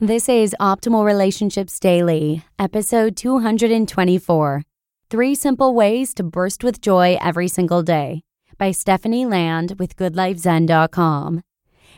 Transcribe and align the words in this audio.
This 0.00 0.28
is 0.28 0.54
Optimal 0.60 1.06
Relationships 1.06 1.80
Daily, 1.80 2.44
episode 2.58 3.16
224. 3.16 4.62
Three 5.08 5.34
Simple 5.34 5.74
Ways 5.74 6.12
to 6.12 6.22
Burst 6.22 6.62
with 6.62 6.82
Joy 6.82 7.16
Every 7.18 7.48
Single 7.48 7.82
Day 7.82 8.20
by 8.58 8.72
Stephanie 8.72 9.24
Land 9.24 9.76
with 9.78 9.96
GoodLifeZen.com. 9.96 11.40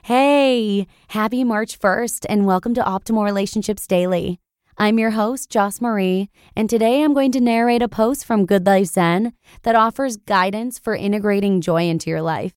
Hey, 0.04 0.86
happy 1.08 1.42
March 1.42 1.76
1st 1.76 2.24
and 2.28 2.46
welcome 2.46 2.72
to 2.74 2.82
Optimal 2.82 3.24
Relationships 3.24 3.84
Daily. 3.88 4.38
I'm 4.76 5.00
your 5.00 5.10
host, 5.10 5.50
Joss 5.50 5.80
Marie, 5.80 6.30
and 6.54 6.70
today 6.70 7.02
I'm 7.02 7.14
going 7.14 7.32
to 7.32 7.40
narrate 7.40 7.82
a 7.82 7.88
post 7.88 8.24
from 8.24 8.46
Good 8.46 8.64
Life 8.64 8.86
Zen 8.86 9.32
that 9.64 9.74
offers 9.74 10.18
guidance 10.18 10.78
for 10.78 10.94
integrating 10.94 11.60
joy 11.60 11.88
into 11.88 12.10
your 12.10 12.22
life. 12.22 12.52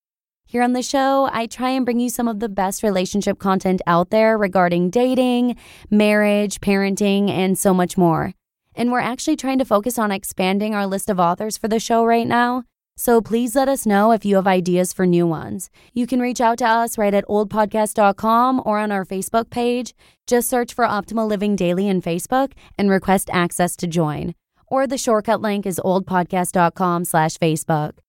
Here 0.51 0.63
on 0.63 0.73
the 0.73 0.83
show, 0.83 1.29
I 1.31 1.47
try 1.47 1.69
and 1.69 1.85
bring 1.85 2.01
you 2.01 2.09
some 2.09 2.27
of 2.27 2.41
the 2.41 2.49
best 2.49 2.83
relationship 2.83 3.39
content 3.39 3.81
out 3.87 4.09
there 4.09 4.37
regarding 4.37 4.89
dating, 4.89 5.55
marriage, 5.89 6.59
parenting, 6.59 7.29
and 7.29 7.57
so 7.57 7.73
much 7.73 7.97
more. 7.97 8.33
And 8.75 8.91
we're 8.91 8.99
actually 8.99 9.37
trying 9.37 9.59
to 9.59 9.63
focus 9.63 9.97
on 9.97 10.11
expanding 10.11 10.75
our 10.75 10.85
list 10.85 11.09
of 11.09 11.21
authors 11.21 11.57
for 11.57 11.69
the 11.69 11.79
show 11.79 12.03
right 12.03 12.27
now. 12.27 12.65
So 12.97 13.21
please 13.21 13.55
let 13.55 13.69
us 13.69 13.85
know 13.85 14.11
if 14.11 14.25
you 14.25 14.35
have 14.35 14.45
ideas 14.45 14.91
for 14.91 15.05
new 15.05 15.25
ones. 15.25 15.69
You 15.93 16.05
can 16.05 16.19
reach 16.19 16.41
out 16.41 16.57
to 16.57 16.67
us 16.67 16.97
right 16.97 17.13
at 17.13 17.25
oldpodcast.com 17.29 18.63
or 18.65 18.77
on 18.77 18.91
our 18.91 19.05
Facebook 19.05 19.51
page. 19.51 19.93
Just 20.27 20.49
search 20.49 20.73
for 20.73 20.83
Optimal 20.83 21.29
Living 21.29 21.55
Daily 21.55 21.87
in 21.87 22.01
Facebook 22.01 22.51
and 22.77 22.89
request 22.89 23.29
access 23.31 23.77
to 23.77 23.87
join. 23.87 24.35
Or 24.67 24.85
the 24.85 24.97
shortcut 24.97 25.39
link 25.39 25.65
is 25.65 25.79
oldpodcast.com 25.81 27.05
slash 27.05 27.37
Facebook. 27.37 27.99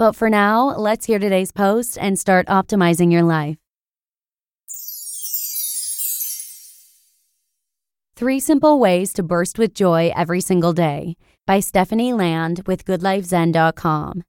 But 0.00 0.16
for 0.16 0.30
now, 0.30 0.74
let's 0.78 1.04
hear 1.04 1.18
today's 1.18 1.52
post 1.52 1.98
and 2.00 2.18
start 2.18 2.46
optimizing 2.46 3.12
your 3.12 3.22
life. 3.22 3.58
Three 8.16 8.40
Simple 8.40 8.78
Ways 8.78 9.12
to 9.12 9.22
Burst 9.22 9.58
with 9.58 9.74
Joy 9.74 10.10
Every 10.16 10.40
Single 10.40 10.72
Day 10.72 11.18
by 11.46 11.60
Stephanie 11.60 12.14
Land 12.14 12.62
with 12.64 12.86
GoodLifeZen.com. 12.86 14.24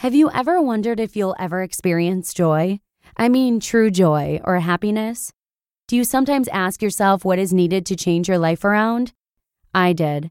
Have 0.00 0.14
you 0.14 0.30
ever 0.34 0.60
wondered 0.60 1.00
if 1.00 1.16
you'll 1.16 1.36
ever 1.38 1.62
experience 1.62 2.34
joy? 2.34 2.80
I 3.16 3.30
mean, 3.30 3.58
true 3.58 3.90
joy 3.90 4.38
or 4.44 4.60
happiness? 4.60 5.32
Do 5.88 5.96
you 5.96 6.04
sometimes 6.04 6.46
ask 6.48 6.82
yourself 6.82 7.24
what 7.24 7.38
is 7.38 7.54
needed 7.54 7.86
to 7.86 7.96
change 7.96 8.28
your 8.28 8.38
life 8.38 8.66
around? 8.66 9.14
I 9.74 9.94
did. 9.94 10.30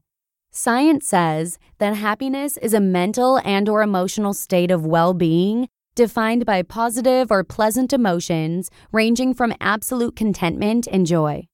Science 0.52 1.06
says 1.06 1.60
that 1.78 1.94
happiness 1.94 2.56
is 2.56 2.74
a 2.74 2.80
mental 2.80 3.40
and 3.44 3.68
or 3.68 3.82
emotional 3.82 4.34
state 4.34 4.72
of 4.72 4.84
well-being 4.84 5.68
defined 5.94 6.44
by 6.44 6.60
positive 6.60 7.30
or 7.30 7.44
pleasant 7.44 7.92
emotions 7.92 8.68
ranging 8.90 9.32
from 9.32 9.54
absolute 9.60 10.16
contentment 10.16 10.88
and 10.90 11.06
joy. 11.06 11.46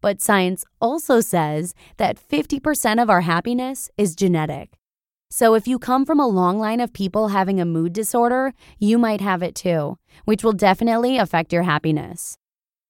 But 0.00 0.20
science 0.20 0.64
also 0.80 1.20
says 1.20 1.74
that 1.98 2.18
50% 2.18 3.00
of 3.00 3.08
our 3.08 3.20
happiness 3.20 3.88
is 3.96 4.16
genetic. 4.16 4.76
So 5.30 5.54
if 5.54 5.68
you 5.68 5.78
come 5.78 6.04
from 6.04 6.18
a 6.18 6.26
long 6.26 6.58
line 6.58 6.80
of 6.80 6.92
people 6.92 7.28
having 7.28 7.60
a 7.60 7.64
mood 7.64 7.92
disorder, 7.92 8.52
you 8.80 8.98
might 8.98 9.20
have 9.20 9.44
it 9.44 9.54
too, 9.54 9.96
which 10.24 10.42
will 10.42 10.54
definitely 10.54 11.18
affect 11.18 11.52
your 11.52 11.62
happiness. 11.62 12.36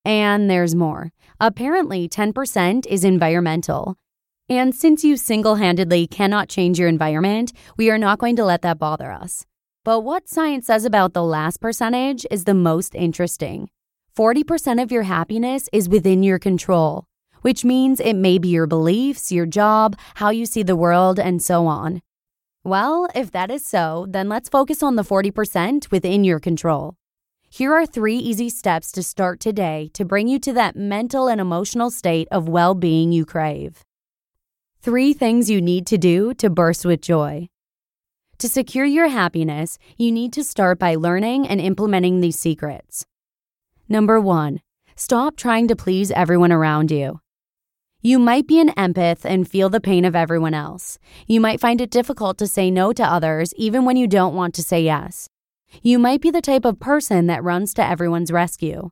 And 0.07 0.49
there's 0.49 0.75
more. 0.75 1.11
Apparently, 1.39 2.09
10% 2.09 2.87
is 2.87 3.05
environmental. 3.05 3.99
And 4.51 4.75
since 4.75 5.05
you 5.05 5.17
single 5.17 5.55
handedly 5.55 6.09
cannot 6.09 6.49
change 6.49 6.77
your 6.77 6.89
environment, 6.89 7.53
we 7.77 7.89
are 7.89 7.99
not 7.99 8.19
going 8.19 8.35
to 8.35 8.45
let 8.45 8.63
that 8.63 8.81
bother 8.81 9.13
us. 9.13 9.47
But 9.85 10.01
what 10.01 10.29
science 10.29 10.67
says 10.67 10.85
about 10.85 11.13
the 11.15 11.23
last 11.23 11.61
percentage 11.61 12.27
is 12.33 12.45
the 12.45 12.53
most 12.55 12.97
interesting. 12.97 13.69
40% 14.19 14.83
of 14.83 14.91
your 14.91 15.05
happiness 15.05 15.69
is 15.73 15.89
within 15.89 16.25
your 16.25 16.41
control, 16.41 17.05
which 17.43 17.65
means 17.65 18.01
it 18.01 18.15
may 18.15 18.39
be 18.39 18.49
your 18.49 18.67
beliefs, 18.67 19.31
your 19.31 19.47
job, 19.47 19.97
how 20.17 20.31
you 20.31 20.45
see 20.45 20.65
the 20.65 20.75
world, 20.75 21.21
and 21.21 21.41
so 21.41 21.69
on. 21.69 22.01
Well, 22.65 23.07
if 23.15 23.31
that 23.31 23.53
is 23.53 23.65
so, 23.65 24.05
then 24.09 24.29
let's 24.29 24.49
focus 24.49 24.83
on 24.83 24.97
the 24.97 25.05
40% 25.05 25.93
within 25.93 26.25
your 26.25 26.41
control. 26.41 26.97
Here 27.49 27.73
are 27.73 27.87
three 27.87 28.17
easy 28.17 28.51
steps 28.51 28.91
to 28.93 29.05
start 29.05 29.39
today 29.39 29.91
to 29.95 30.05
bring 30.05 30.27
you 30.27 30.41
to 30.41 30.53
that 30.55 30.75
mental 30.75 31.29
and 31.29 31.41
emotional 31.41 31.91
state 31.91 32.27
of 32.33 32.49
well 32.49 32.75
being 32.75 33.13
you 33.13 33.25
crave. 33.25 33.85
Three 34.83 35.13
things 35.13 35.51
you 35.51 35.61
need 35.61 35.87
to 35.89 35.99
do 35.99 36.33
to 36.33 36.49
burst 36.49 36.87
with 36.87 37.03
joy. 37.03 37.51
To 38.39 38.49
secure 38.49 38.87
your 38.87 39.09
happiness, 39.09 39.77
you 39.99 40.11
need 40.11 40.33
to 40.33 40.43
start 40.43 40.79
by 40.79 40.95
learning 40.95 41.47
and 41.47 41.61
implementing 41.61 42.23
these 42.23 42.39
secrets. 42.39 43.05
Number 43.91 44.19
one, 44.19 44.63
stop 44.97 45.37
trying 45.37 45.69
to 45.69 45.77
please 45.77 46.11
everyone 46.11 46.51
around 46.51 46.91
you. 46.91 47.21
You 48.01 48.19
might 48.19 48.47
be 48.47 48.59
an 48.59 48.71
empath 48.71 49.27
and 49.27 49.47
feel 49.47 49.69
the 49.69 49.83
pain 49.83 50.07
of 50.07 50.17
everyone 50.17 50.55
else. 50.55 50.99
You 51.27 51.43
might 51.43 51.61
find 51.61 51.83
it 51.83 51.91
difficult 51.91 52.39
to 52.39 52.47
say 52.47 52.71
no 52.71 52.95
to 52.95 53.05
others 53.05 53.53
even 53.59 53.85
when 53.85 53.99
you 53.99 54.07
don't 54.07 54.35
want 54.35 54.55
to 54.55 54.63
say 54.63 54.81
yes. 54.81 55.29
You 55.83 55.99
might 55.99 56.23
be 56.23 56.31
the 56.31 56.41
type 56.41 56.65
of 56.65 56.81
person 56.81 57.27
that 57.27 57.45
runs 57.45 57.75
to 57.75 57.85
everyone's 57.87 58.33
rescue. 58.33 58.89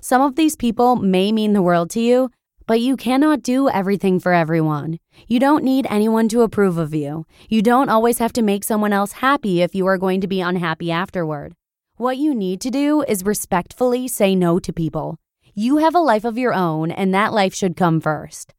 Some 0.00 0.22
of 0.22 0.36
these 0.36 0.54
people 0.54 0.94
may 0.94 1.32
mean 1.32 1.52
the 1.52 1.62
world 1.62 1.90
to 1.90 2.00
you, 2.00 2.30
but 2.66 2.80
you 2.80 2.96
cannot 2.96 3.42
do 3.42 3.68
everything 3.68 4.18
for 4.18 4.32
everyone. 4.32 4.98
You 5.28 5.38
don't 5.38 5.62
need 5.62 5.86
anyone 5.88 6.28
to 6.30 6.42
approve 6.42 6.78
of 6.78 6.92
you. 6.92 7.24
You 7.48 7.62
don't 7.62 7.88
always 7.88 8.18
have 8.18 8.32
to 8.34 8.42
make 8.42 8.64
someone 8.64 8.92
else 8.92 9.12
happy 9.12 9.62
if 9.62 9.74
you 9.74 9.86
are 9.86 9.98
going 9.98 10.20
to 10.20 10.26
be 10.26 10.40
unhappy 10.40 10.90
afterward. 10.90 11.54
What 11.96 12.16
you 12.16 12.34
need 12.34 12.60
to 12.62 12.70
do 12.70 13.02
is 13.02 13.24
respectfully 13.24 14.08
say 14.08 14.34
no 14.34 14.58
to 14.58 14.72
people. 14.72 15.16
You 15.54 15.78
have 15.78 15.94
a 15.94 16.00
life 16.00 16.24
of 16.24 16.36
your 16.36 16.52
own, 16.52 16.90
and 16.90 17.14
that 17.14 17.32
life 17.32 17.54
should 17.54 17.76
come 17.76 18.00
first. 18.00 18.52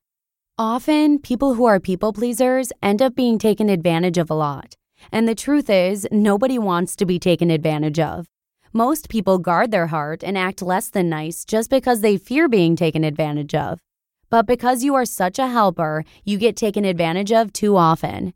Often, 0.58 1.20
people 1.20 1.54
who 1.54 1.66
are 1.66 1.80
people 1.80 2.14
pleasers 2.14 2.72
end 2.82 3.02
up 3.02 3.14
being 3.14 3.38
taken 3.38 3.70
advantage 3.70 4.18
of 4.18 4.32
a 4.32 4.34
lot. 4.34 4.76
And 5.12 5.28
the 5.28 5.36
truth 5.36 5.70
is, 5.70 6.08
nobody 6.12 6.58
wants 6.58 6.96
to 6.96 7.06
be 7.06 7.20
taken 7.20 7.52
advantage 7.52 8.00
of. 8.00 8.26
Most 8.74 9.10
people 9.10 9.38
guard 9.38 9.70
their 9.70 9.88
heart 9.88 10.24
and 10.24 10.38
act 10.38 10.62
less 10.62 10.90
than 10.90 11.10
nice 11.10 11.46
just 11.46 11.70
because 11.70 12.02
they 12.02 12.18
fear 12.18 12.50
being 12.50 12.76
taken 12.76 13.04
advantage 13.04 13.54
of. 13.54 13.80
But 14.30 14.46
because 14.46 14.84
you 14.84 14.96
are 14.96 15.06
such 15.06 15.40
a 15.40 15.48
helper, 15.48 16.04
you 16.26 16.38
get 16.38 16.56
taken 16.56 16.84
advantage 16.84 17.32
of 17.32 17.54
too 17.54 17.78
often. 17.78 18.34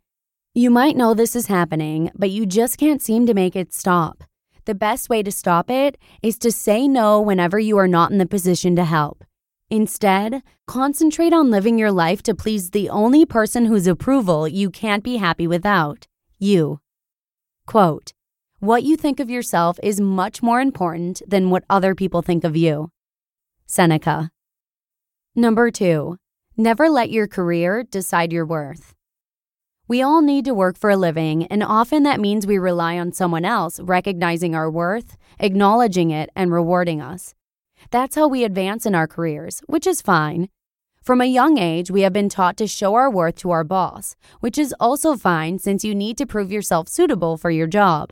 You 0.53 0.69
might 0.69 0.97
know 0.97 1.13
this 1.13 1.35
is 1.35 1.47
happening, 1.47 2.11
but 2.15 2.29
you 2.29 2.45
just 2.45 2.77
can't 2.77 3.01
seem 3.01 3.25
to 3.25 3.33
make 3.33 3.55
it 3.55 3.73
stop. 3.73 4.23
The 4.65 4.75
best 4.75 5.09
way 5.09 5.23
to 5.23 5.31
stop 5.31 5.69
it 5.69 5.97
is 6.21 6.37
to 6.39 6.51
say 6.51 6.87
no 6.87 7.19
whenever 7.19 7.59
you 7.59 7.77
are 7.77 7.87
not 7.87 8.11
in 8.11 8.19
the 8.19 8.25
position 8.25 8.75
to 8.75 8.85
help. 8.85 9.23
Instead, 9.69 10.43
concentrate 10.67 11.33
on 11.33 11.49
living 11.49 11.79
your 11.79 11.91
life 11.91 12.21
to 12.23 12.35
please 12.35 12.69
the 12.69 12.89
only 12.89 13.25
person 13.25 13.65
whose 13.65 13.87
approval 13.87 14.47
you 14.47 14.69
can't 14.69 15.03
be 15.03 15.17
happy 15.17 15.47
without 15.47 16.07
you. 16.37 16.79
Quote, 17.65 18.13
What 18.59 18.83
you 18.83 18.97
think 18.97 19.19
of 19.19 19.29
yourself 19.29 19.79
is 19.81 20.01
much 20.01 20.43
more 20.43 20.59
important 20.59 21.21
than 21.25 21.49
what 21.49 21.63
other 21.69 21.95
people 21.95 22.21
think 22.21 22.43
of 22.43 22.57
you. 22.57 22.91
Seneca. 23.65 24.29
Number 25.35 25.71
two, 25.71 26.17
never 26.57 26.89
let 26.89 27.09
your 27.09 27.25
career 27.25 27.83
decide 27.83 28.33
your 28.33 28.45
worth. 28.45 28.93
We 29.87 30.01
all 30.01 30.21
need 30.21 30.43
to 30.43 30.53
work 30.53 30.77
for 30.77 30.89
a 30.89 30.97
living, 30.97 31.45
and 31.45 31.63
often 31.63 32.03
that 32.03 32.19
means 32.19 32.45
we 32.45 32.57
rely 32.57 32.99
on 32.99 33.13
someone 33.13 33.45
else 33.45 33.79
recognizing 33.79 34.55
our 34.55 34.69
worth, 34.69 35.15
acknowledging 35.39 36.11
it, 36.11 36.29
and 36.35 36.51
rewarding 36.51 37.01
us. 37.01 37.33
That's 37.91 38.17
how 38.17 38.27
we 38.27 38.43
advance 38.43 38.85
in 38.85 38.93
our 38.93 39.07
careers, 39.07 39.61
which 39.67 39.87
is 39.87 40.01
fine. 40.01 40.49
From 41.01 41.21
a 41.21 41.25
young 41.25 41.57
age, 41.57 41.89
we 41.89 42.01
have 42.01 42.11
been 42.11 42.27
taught 42.27 42.57
to 42.57 42.67
show 42.67 42.95
our 42.95 43.09
worth 43.09 43.35
to 43.35 43.51
our 43.51 43.63
boss, 43.63 44.17
which 44.41 44.57
is 44.57 44.75
also 44.81 45.15
fine 45.15 45.59
since 45.59 45.85
you 45.85 45.95
need 45.95 46.17
to 46.17 46.25
prove 46.25 46.51
yourself 46.51 46.89
suitable 46.89 47.37
for 47.37 47.51
your 47.51 47.67
job. 47.67 48.11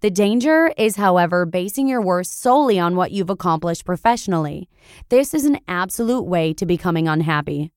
The 0.00 0.10
danger 0.10 0.72
is, 0.76 0.96
however, 0.96 1.46
basing 1.46 1.88
your 1.88 2.02
worth 2.02 2.26
solely 2.26 2.78
on 2.78 2.96
what 2.96 3.12
you've 3.12 3.30
accomplished 3.30 3.84
professionally. 3.84 4.68
This 5.08 5.32
is 5.34 5.44
an 5.44 5.60
absolute 5.66 6.24
way 6.26 6.52
to 6.54 6.66
becoming 6.66 7.08
unhappy. 7.08 7.72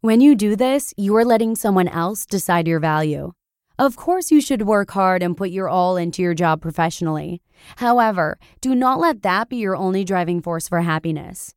When 0.00 0.20
you 0.20 0.34
do 0.34 0.56
this, 0.56 0.92
you 0.96 1.14
are 1.16 1.24
letting 1.24 1.54
someone 1.54 1.88
else 1.88 2.26
decide 2.26 2.66
your 2.66 2.80
value. 2.80 3.32
Of 3.78 3.96
course, 3.96 4.30
you 4.30 4.40
should 4.40 4.62
work 4.62 4.90
hard 4.90 5.22
and 5.22 5.36
put 5.36 5.50
your 5.50 5.68
all 5.68 5.96
into 5.96 6.22
your 6.22 6.34
job 6.34 6.60
professionally. 6.60 7.40
However, 7.76 8.38
do 8.60 8.74
not 8.74 9.00
let 9.00 9.22
that 9.22 9.48
be 9.48 9.56
your 9.56 9.76
only 9.76 10.04
driving 10.04 10.42
force 10.42 10.68
for 10.68 10.80
happiness. 10.82 11.54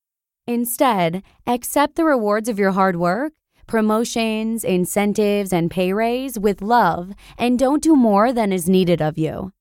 Instead, 0.47 1.23
accept 1.47 1.95
the 1.95 2.05
rewards 2.05 2.47
of 2.47 2.59
your 2.59 2.71
hard 2.71 2.95
work, 2.95 3.33
promotions, 3.67 4.63
incentives, 4.63 5.51
and 5.51 5.71
pay 5.71 5.91
raise 5.91 6.37
with 6.39 6.61
love, 6.61 7.13
and 7.37 7.59
don't 7.59 7.83
do 7.83 7.95
more 7.95 8.31
than 8.31 8.53
is 8.53 8.69
needed 8.69 9.01
of 9.01 9.17
you. 9.17 9.51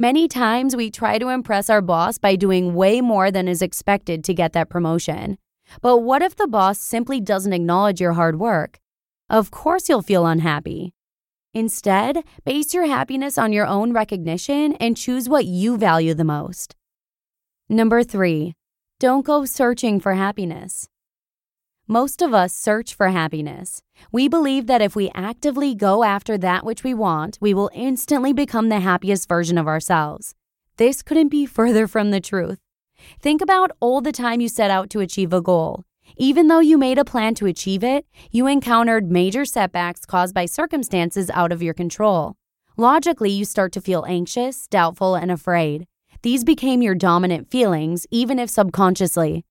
Many 0.00 0.28
times 0.28 0.76
we 0.76 0.92
try 0.92 1.18
to 1.18 1.28
impress 1.28 1.68
our 1.68 1.82
boss 1.82 2.18
by 2.18 2.36
doing 2.36 2.74
way 2.74 3.00
more 3.00 3.32
than 3.32 3.48
is 3.48 3.60
expected 3.60 4.22
to 4.24 4.32
get 4.32 4.52
that 4.52 4.70
promotion. 4.70 5.38
But 5.82 5.98
what 5.98 6.22
if 6.22 6.36
the 6.36 6.46
boss 6.46 6.78
simply 6.78 7.20
doesn't 7.20 7.52
acknowledge 7.52 8.00
your 8.00 8.12
hard 8.12 8.38
work? 8.38 8.78
Of 9.28 9.50
course, 9.50 9.88
you'll 9.88 10.02
feel 10.02 10.24
unhappy. 10.24 10.94
Instead, 11.52 12.22
base 12.44 12.72
your 12.72 12.86
happiness 12.86 13.36
on 13.38 13.52
your 13.52 13.66
own 13.66 13.92
recognition 13.92 14.74
and 14.74 14.96
choose 14.96 15.28
what 15.28 15.46
you 15.46 15.76
value 15.76 16.14
the 16.14 16.22
most. 16.22 16.76
Number 17.68 18.04
three, 18.04 18.54
don't 19.00 19.26
go 19.26 19.46
searching 19.46 19.98
for 19.98 20.14
happiness. 20.14 20.88
Most 21.90 22.20
of 22.20 22.34
us 22.34 22.52
search 22.52 22.94
for 22.94 23.08
happiness. 23.08 23.80
We 24.12 24.28
believe 24.28 24.66
that 24.66 24.82
if 24.82 24.94
we 24.94 25.10
actively 25.14 25.74
go 25.74 26.04
after 26.04 26.36
that 26.36 26.66
which 26.66 26.84
we 26.84 26.92
want, 26.92 27.38
we 27.40 27.54
will 27.54 27.70
instantly 27.72 28.34
become 28.34 28.68
the 28.68 28.80
happiest 28.80 29.26
version 29.26 29.56
of 29.56 29.66
ourselves. 29.66 30.34
This 30.76 31.00
couldn't 31.00 31.30
be 31.30 31.46
further 31.46 31.86
from 31.86 32.10
the 32.10 32.20
truth. 32.20 32.58
Think 33.22 33.40
about 33.40 33.70
all 33.80 34.02
the 34.02 34.12
time 34.12 34.42
you 34.42 34.50
set 34.50 34.70
out 34.70 34.90
to 34.90 35.00
achieve 35.00 35.32
a 35.32 35.40
goal. 35.40 35.84
Even 36.18 36.48
though 36.48 36.60
you 36.60 36.76
made 36.76 36.98
a 36.98 37.06
plan 37.06 37.34
to 37.36 37.46
achieve 37.46 37.82
it, 37.82 38.04
you 38.30 38.46
encountered 38.46 39.10
major 39.10 39.46
setbacks 39.46 40.04
caused 40.04 40.34
by 40.34 40.44
circumstances 40.44 41.30
out 41.30 41.52
of 41.52 41.62
your 41.62 41.72
control. 41.72 42.34
Logically, 42.76 43.30
you 43.30 43.46
start 43.46 43.72
to 43.72 43.80
feel 43.80 44.04
anxious, 44.06 44.66
doubtful, 44.66 45.14
and 45.14 45.30
afraid. 45.30 45.86
These 46.20 46.44
became 46.44 46.82
your 46.82 46.94
dominant 46.94 47.50
feelings, 47.50 48.06
even 48.10 48.38
if 48.38 48.50
subconsciously. 48.50 49.46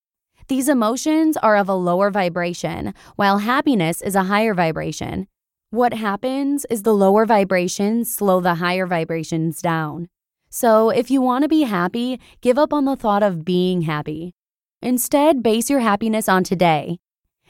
These 0.47 0.69
emotions 0.69 1.35
are 1.35 1.57
of 1.57 1.67
a 1.67 1.73
lower 1.73 2.09
vibration, 2.09 2.93
while 3.17 3.39
happiness 3.39 4.01
is 4.01 4.15
a 4.15 4.23
higher 4.23 4.53
vibration. 4.53 5.27
What 5.71 5.93
happens 5.93 6.65
is 6.69 6.83
the 6.83 6.93
lower 6.93 7.25
vibrations 7.25 8.15
slow 8.15 8.39
the 8.39 8.55
higher 8.55 8.87
vibrations 8.87 9.61
down. 9.61 10.07
So, 10.49 10.89
if 10.89 11.11
you 11.11 11.21
want 11.21 11.41
to 11.41 11.49
be 11.49 11.63
happy, 11.63 12.21
give 12.39 12.57
up 12.57 12.71
on 12.71 12.85
the 12.85 12.95
thought 12.95 13.23
of 13.23 13.43
being 13.43 13.81
happy. 13.81 14.33
Instead, 14.81 15.43
base 15.43 15.69
your 15.69 15.81
happiness 15.81 16.29
on 16.29 16.45
today. 16.45 16.99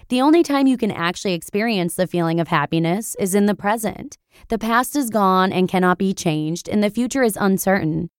The 0.09 0.21
only 0.21 0.41
time 0.41 0.65
you 0.65 0.77
can 0.77 0.89
actually 0.89 1.33
experience 1.33 1.93
the 1.93 2.07
feeling 2.07 2.39
of 2.39 2.47
happiness 2.47 3.15
is 3.19 3.35
in 3.35 3.45
the 3.45 3.53
present. 3.53 4.17
The 4.47 4.57
past 4.57 4.95
is 4.95 5.11
gone 5.11 5.53
and 5.53 5.69
cannot 5.69 5.99
be 5.99 6.15
changed, 6.15 6.67
and 6.67 6.81
the 6.81 6.89
future 6.89 7.21
is 7.21 7.37
uncertain. 7.39 8.09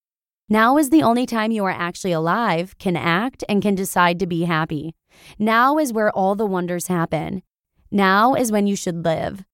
Now 0.51 0.79
is 0.79 0.89
the 0.89 1.03
only 1.03 1.27
time 1.27 1.51
you 1.51 1.67
are 1.67 1.71
actually 1.71 2.13
alive, 2.13 2.75
can 2.79 2.97
act, 2.97 3.45
and 3.51 3.61
can 3.61 3.75
decide 3.75 4.19
to 4.21 4.27
be 4.27 4.45
happy. 4.45 4.95
Now 5.39 5.77
is 5.77 5.93
where 5.93 6.11
all 6.11 6.35
the 6.35 6.47
wonders 6.47 6.87
happen. 6.87 7.43
Now 7.91 8.35
is 8.35 8.51
when 8.51 8.67
you 8.67 8.75
should 8.75 9.05
live. 9.05 9.45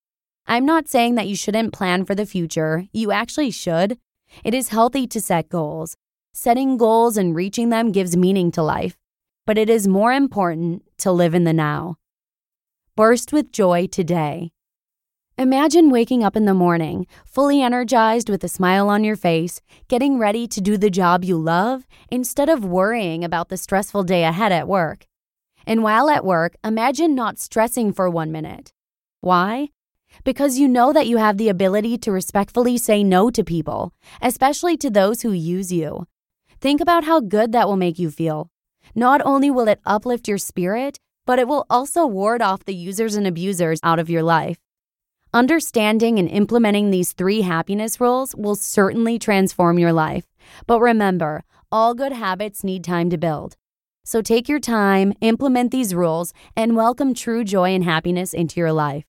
I'm 0.47 0.65
not 0.65 0.87
saying 0.87 1.17
that 1.17 1.27
you 1.27 1.35
shouldn't 1.35 1.73
plan 1.73 2.05
for 2.05 2.15
the 2.15 2.27
future, 2.27 2.87
you 2.93 3.11
actually 3.11 3.51
should. 3.51 3.99
It 4.45 4.55
is 4.55 4.69
healthy 4.69 5.09
to 5.09 5.21
set 5.21 5.49
goals. 5.49 5.97
Setting 6.33 6.77
goals 6.77 7.17
and 7.17 7.35
reaching 7.35 7.71
them 7.71 7.91
gives 7.91 8.17
meaning 8.17 8.53
to 8.53 8.63
life, 8.63 8.97
but 9.47 9.59
it 9.59 9.69
is 9.69 9.89
more 9.89 10.13
important 10.13 10.83
to 10.99 11.11
live 11.11 11.35
in 11.35 11.43
the 11.43 11.53
now. 11.53 11.97
Burst 12.97 13.33
with 13.33 13.51
joy 13.51 13.89
today. 13.89 14.54
Imagine 15.37 15.91
waking 15.91 16.23
up 16.23 16.37
in 16.37 16.45
the 16.45 16.55
morning, 16.55 17.09
fully 17.27 17.61
energized 17.61 18.29
with 18.29 18.45
a 18.45 18.49
smile 18.49 18.89
on 18.89 19.03
your 19.03 19.17
face, 19.17 19.61
getting 19.89 20.17
ready 20.17 20.47
to 20.47 20.61
do 20.61 20.77
the 20.79 20.91
job 20.91 21.25
you 21.25 21.37
love 21.37 21.89
instead 22.09 22.49
of 22.49 22.65
worrying 22.65 23.25
about 23.25 23.49
the 23.49 23.57
stressful 23.57 24.05
day 24.05 24.23
ahead 24.23 24.53
at 24.53 24.69
work. 24.69 25.07
And 25.67 25.83
while 25.83 26.09
at 26.09 26.25
work, 26.25 26.55
imagine 26.63 27.17
not 27.17 27.41
stressing 27.41 27.93
for 27.93 28.09
one 28.09 28.31
minute. 28.31 28.73
Why? 29.23 29.71
Because 30.23 30.61
you 30.61 30.69
know 30.69 30.93
that 30.93 31.09
you 31.09 31.17
have 31.17 31.37
the 31.37 31.49
ability 31.49 31.99
to 31.99 32.13
respectfully 32.13 32.79
say 32.79 33.03
no 33.03 33.29
to 33.31 33.43
people, 33.43 33.93
especially 34.23 34.77
to 34.77 34.89
those 34.89 35.23
who 35.23 35.33
use 35.33 35.73
you. 35.73 36.07
Think 36.61 36.81
about 36.81 37.03
how 37.03 37.19
good 37.19 37.51
that 37.51 37.67
will 37.67 37.77
make 37.77 37.99
you 37.99 38.13
feel. 38.13 38.53
Not 38.95 39.21
only 39.25 39.51
will 39.51 39.67
it 39.67 39.81
uplift 39.85 40.29
your 40.29 40.39
spirit, 40.39 41.01
but 41.27 41.41
it 41.41 41.49
will 41.49 41.67
also 41.69 42.07
ward 42.07 42.41
off 42.41 42.65
the 42.65 42.75
users 42.75 43.17
and 43.17 43.27
abusers 43.27 43.81
out 43.83 43.99
of 43.99 44.09
your 44.09 44.23
life. 44.23 44.59
Understanding 45.35 46.21
and 46.21 46.29
implementing 46.29 46.91
these 46.91 47.13
three 47.13 47.41
happiness 47.41 48.01
rules 48.01 48.37
will 48.37 48.55
certainly 48.55 49.19
transform 49.19 49.81
your 49.81 49.93
life. 49.93 50.27
But 50.69 50.81
remember, 50.81 51.43
all 51.73 51.93
good 51.93 52.13
habits 52.13 52.63
need 52.63 52.85
time 52.85 53.11
to 53.11 53.19
build. 53.19 53.57
So 54.05 54.23
take 54.23 54.49
your 54.49 54.61
time, 54.61 55.13
implement 55.21 55.73
these 55.73 55.93
rules, 55.93 56.33
and 56.57 56.77
welcome 56.77 57.15
true 57.15 57.43
joy 57.43 57.75
and 57.75 57.83
happiness 57.83 58.33
into 58.33 58.61
your 58.61 58.73
life. 58.73 59.07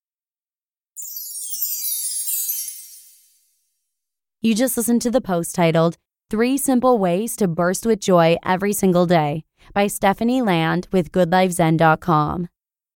You 4.42 4.52
just 4.56 4.76
listened 4.76 5.02
to 5.02 5.12
the 5.12 5.20
post 5.20 5.54
titled 5.54 5.96
Three 6.28 6.58
Simple 6.58 6.98
Ways 6.98 7.36
to 7.36 7.46
Burst 7.46 7.86
with 7.86 8.00
Joy 8.00 8.36
Every 8.44 8.72
Single 8.72 9.06
Day 9.06 9.44
by 9.72 9.86
Stephanie 9.86 10.42
Land 10.42 10.88
with 10.90 11.12
GoodLifeZen.com. 11.12 12.48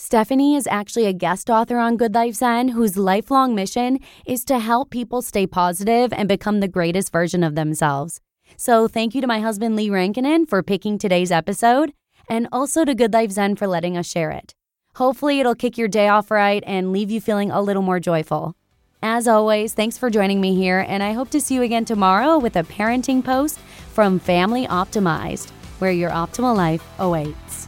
Stephanie 0.00 0.54
is 0.54 0.68
actually 0.68 1.06
a 1.06 1.12
guest 1.12 1.50
author 1.50 1.76
on 1.76 1.96
Good 1.96 2.14
Life 2.14 2.36
Zen, 2.36 2.68
whose 2.68 2.96
lifelong 2.96 3.56
mission 3.56 3.98
is 4.24 4.44
to 4.44 4.60
help 4.60 4.90
people 4.90 5.22
stay 5.22 5.44
positive 5.44 6.12
and 6.12 6.28
become 6.28 6.60
the 6.60 6.68
greatest 6.68 7.10
version 7.10 7.42
of 7.42 7.56
themselves. 7.56 8.20
So, 8.56 8.86
thank 8.86 9.16
you 9.16 9.20
to 9.20 9.26
my 9.26 9.40
husband 9.40 9.74
Lee 9.74 9.90
Rankinen 9.90 10.46
for 10.46 10.62
picking 10.62 10.98
today's 10.98 11.32
episode, 11.32 11.92
and 12.28 12.46
also 12.52 12.84
to 12.84 12.94
Good 12.94 13.12
Life 13.12 13.32
Zen 13.32 13.56
for 13.56 13.66
letting 13.66 13.96
us 13.96 14.08
share 14.08 14.30
it. 14.30 14.54
Hopefully, 14.94 15.40
it'll 15.40 15.56
kick 15.56 15.76
your 15.76 15.88
day 15.88 16.06
off 16.06 16.30
right 16.30 16.62
and 16.64 16.92
leave 16.92 17.10
you 17.10 17.20
feeling 17.20 17.50
a 17.50 17.60
little 17.60 17.82
more 17.82 17.98
joyful. 17.98 18.54
As 19.02 19.26
always, 19.26 19.74
thanks 19.74 19.98
for 19.98 20.10
joining 20.10 20.40
me 20.40 20.54
here, 20.54 20.86
and 20.86 21.02
I 21.02 21.12
hope 21.12 21.30
to 21.30 21.40
see 21.40 21.56
you 21.56 21.62
again 21.62 21.84
tomorrow 21.84 22.38
with 22.38 22.54
a 22.54 22.62
parenting 22.62 23.24
post 23.24 23.58
from 23.94 24.20
Family 24.20 24.64
Optimized, 24.68 25.50
where 25.80 25.90
your 25.90 26.10
optimal 26.10 26.56
life 26.56 26.84
awaits. 27.00 27.67